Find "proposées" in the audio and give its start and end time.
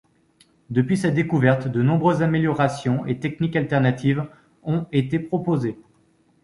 5.19-5.77